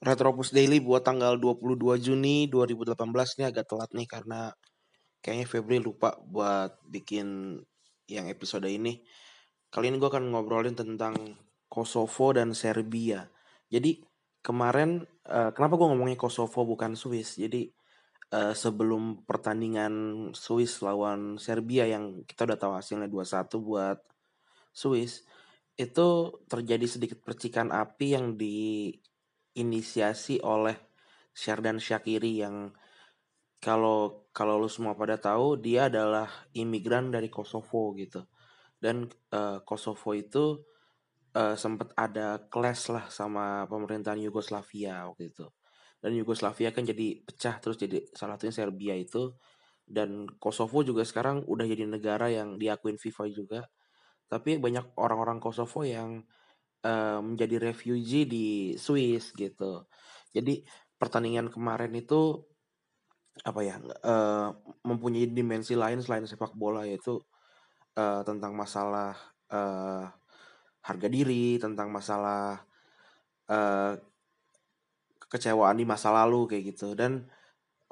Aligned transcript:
Retropus 0.00 0.56
Daily 0.56 0.80
buat 0.80 1.04
tanggal 1.04 1.36
22 1.36 1.76
Juni 2.00 2.48
2018 2.48 2.96
ini 3.36 3.44
agak 3.44 3.68
telat 3.68 3.92
nih 3.92 4.08
karena 4.08 4.48
kayaknya 5.20 5.44
Febri 5.44 5.76
lupa 5.76 6.16
buat 6.24 6.80
bikin 6.88 7.60
yang 8.08 8.26
episode 8.32 8.64
ini. 8.64 9.04
Kali 9.68 9.92
ini 9.92 10.00
gue 10.00 10.08
akan 10.08 10.32
ngobrolin 10.32 10.72
tentang 10.72 11.36
Kosovo 11.68 12.32
dan 12.32 12.56
Serbia. 12.56 13.28
Jadi 13.68 14.00
kemarin 14.40 15.04
uh, 15.28 15.52
kenapa 15.52 15.76
gue 15.76 15.92
ngomongnya 15.92 16.16
Kosovo 16.16 16.64
bukan 16.64 16.96
Swiss? 16.96 17.36
Jadi 17.36 17.68
uh, 18.32 18.56
sebelum 18.56 19.28
pertandingan 19.28 19.92
Swiss 20.32 20.80
lawan 20.80 21.36
Serbia 21.36 21.84
yang 21.84 22.24
kita 22.24 22.48
udah 22.48 22.56
tahu 22.56 22.72
hasilnya 22.72 23.06
2-1 23.12 23.52
buat 23.60 24.00
Swiss 24.72 25.28
itu 25.76 26.08
terjadi 26.48 26.86
sedikit 26.88 27.20
percikan 27.20 27.68
api 27.68 28.16
yang 28.16 28.40
di 28.40 28.90
inisiasi 29.54 30.38
oleh 30.42 30.76
Sherdan 31.34 31.78
Shakiri 31.78 32.42
yang 32.42 32.74
kalau 33.60 34.28
kalau 34.32 34.56
lu 34.56 34.70
semua 34.72 34.96
pada 34.96 35.20
tahu 35.20 35.60
dia 35.60 35.92
adalah 35.92 36.28
imigran 36.56 37.12
dari 37.12 37.28
Kosovo 37.28 37.92
gitu. 37.94 38.24
Dan 38.80 39.04
uh, 39.36 39.60
Kosovo 39.60 40.16
itu 40.16 40.64
uh, 41.36 41.54
sempat 41.54 41.92
ada 41.92 42.48
clash 42.48 42.88
lah 42.88 43.04
sama 43.12 43.68
pemerintahan 43.68 44.16
Yugoslavia 44.24 45.04
waktu 45.04 45.28
itu. 45.28 45.46
Dan 46.00 46.16
Yugoslavia 46.16 46.72
kan 46.72 46.88
jadi 46.88 47.20
pecah 47.20 47.60
terus 47.60 47.76
jadi 47.76 48.08
salah 48.16 48.40
satunya 48.40 48.56
Serbia 48.56 48.94
itu. 48.96 49.36
Dan 49.84 50.24
Kosovo 50.40 50.80
juga 50.80 51.04
sekarang 51.04 51.44
udah 51.44 51.66
jadi 51.68 51.84
negara 51.84 52.32
yang 52.32 52.56
diakuin 52.56 52.96
FIFA 52.96 53.24
juga. 53.28 53.60
Tapi 54.30 54.56
banyak 54.56 54.96
orang-orang 54.96 55.42
Kosovo 55.42 55.84
yang 55.84 56.24
uh, 56.84 57.20
menjadi 57.24 57.56
refugee 57.60 58.24
di 58.28 58.46
Swiss 58.76 59.32
gitu. 59.36 59.84
Jadi 60.30 60.64
pertandingan 61.00 61.48
kemarin 61.48 61.92
itu 61.96 62.38
apa 63.40 63.60
ya 63.64 63.80
uh, 64.04 64.52
mempunyai 64.84 65.30
dimensi 65.32 65.72
lain 65.72 66.04
selain 66.04 66.28
sepak 66.28 66.52
bola 66.52 66.84
yaitu 66.84 67.16
uh, 67.96 68.20
tentang 68.26 68.52
masalah 68.52 69.16
uh, 69.48 70.04
harga 70.84 71.08
diri, 71.08 71.56
tentang 71.56 71.88
masalah 71.88 72.60
uh, 73.48 73.96
kekecewaan 75.30 75.78
di 75.78 75.86
masa 75.86 76.10
lalu 76.10 76.50
kayak 76.50 76.74
gitu 76.74 76.92
dan 76.98 77.30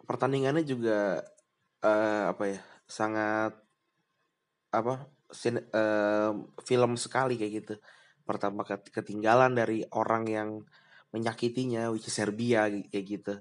pertandingannya 0.04 0.66
juga 0.66 1.22
uh, 1.86 2.34
apa 2.34 2.44
ya 2.48 2.60
sangat 2.88 3.52
apa 4.72 5.06
sin, 5.30 5.60
uh, 5.60 6.32
film 6.64 6.96
sekali 6.96 7.36
kayak 7.36 7.52
gitu 7.62 7.74
pertama 8.28 8.60
ketinggalan 8.68 9.56
dari 9.56 9.80
orang 9.96 10.28
yang 10.28 10.50
menyakitinya 11.16 11.88
which 11.88 12.12
is 12.12 12.16
Serbia 12.16 12.68
kayak 12.68 13.06
gitu. 13.08 13.34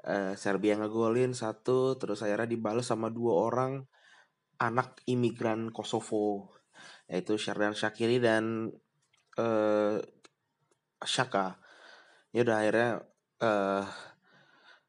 Uh, 0.00 0.36
Serbia 0.36 0.76
ngegolin 0.76 1.32
satu 1.32 1.96
terus 1.96 2.20
akhirnya 2.20 2.52
dibalas 2.52 2.88
sama 2.88 3.08
dua 3.08 3.48
orang 3.48 3.84
anak 4.60 5.00
imigran 5.08 5.72
Kosovo 5.72 6.52
yaitu 7.08 7.40
Sherdan 7.40 7.72
Shakiri 7.72 8.20
dan 8.20 8.68
uh, 9.40 9.96
Shaka. 11.00 11.56
Ya 12.36 12.44
udah 12.44 12.56
akhirnya 12.60 12.90
uh, 13.40 13.84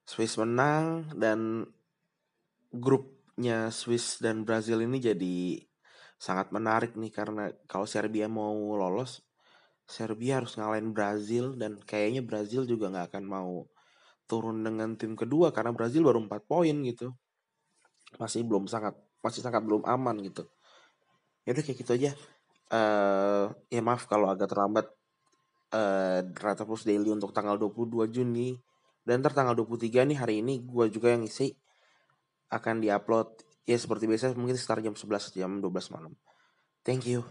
Swiss 0.03 0.35
menang 0.35 1.07
dan 1.15 1.71
grupnya 2.71 3.71
Swiss 3.71 4.19
dan 4.19 4.43
Brazil 4.43 4.83
ini 4.83 4.99
jadi 4.99 5.59
sangat 6.21 6.53
menarik 6.53 6.93
nih 6.93 7.09
karena 7.09 7.49
kalau 7.65 7.89
Serbia 7.89 8.29
mau 8.29 8.53
lolos 8.77 9.25
Serbia 9.91 10.39
harus 10.39 10.55
ngalahin 10.55 10.95
Brazil 10.95 11.57
dan 11.59 11.75
kayaknya 11.83 12.23
Brazil 12.23 12.63
juga 12.63 12.87
nggak 12.87 13.11
akan 13.11 13.23
mau 13.27 13.67
turun 14.23 14.63
dengan 14.63 14.95
tim 14.95 15.19
kedua 15.19 15.51
karena 15.51 15.75
Brazil 15.75 16.07
baru 16.07 16.23
4 16.23 16.31
poin 16.47 16.71
gitu. 16.87 17.11
Masih 18.15 18.47
belum 18.47 18.71
sangat 18.71 18.95
masih 19.19 19.43
sangat 19.43 19.59
belum 19.67 19.83
aman 19.83 20.23
gitu. 20.23 20.47
Ya 21.43 21.51
udah 21.51 21.63
kayak 21.67 21.77
gitu 21.83 21.91
aja. 21.99 22.11
Uh, 22.71 23.51
ya 23.67 23.83
maaf 23.83 24.07
kalau 24.07 24.31
agak 24.31 24.47
terlambat. 24.47 24.87
Uh, 25.71 26.23
Rata 26.35 26.67
Plus 26.67 26.83
Daily 26.83 27.11
untuk 27.11 27.35
tanggal 27.35 27.59
22 27.59 28.07
Juni. 28.07 28.55
Dan 29.03 29.19
ntar 29.19 29.35
tanggal 29.35 29.55
23 29.59 30.07
nih 30.07 30.17
hari 30.19 30.39
ini 30.39 30.63
gue 30.63 30.87
juga 30.87 31.11
yang 31.11 31.27
isi 31.27 31.51
akan 32.51 32.79
diupload 32.79 33.27
ya 33.65 33.77
seperti 33.77 34.09
biasa 34.09 34.33
mungkin 34.37 34.57
sekitar 34.57 34.81
jam 34.81 34.93
11 34.97 35.37
jam 35.37 35.51
12 35.61 35.95
malam. 35.95 36.13
Thank 36.81 37.05
you 37.05 37.25